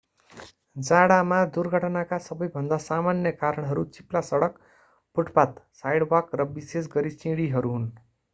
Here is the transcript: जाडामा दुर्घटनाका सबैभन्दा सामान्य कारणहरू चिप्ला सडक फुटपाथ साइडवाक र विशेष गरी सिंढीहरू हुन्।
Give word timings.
जाडामा 0.85 1.41
दुर्घटनाका 1.57 2.17
सबैभन्दा 2.27 2.79
सामान्य 2.85 3.33
कारणहरू 3.43 3.83
चिप्ला 3.91 4.23
सडक 4.31 4.57
फुटपाथ 5.15 5.61
साइडवाक 5.83 6.35
र 6.35 6.49
विशेष 6.51 6.91
गरी 6.97 7.15
सिंढीहरू 7.15 7.77
हुन्। 7.77 7.89